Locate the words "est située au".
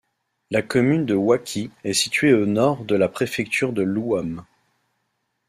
1.83-2.47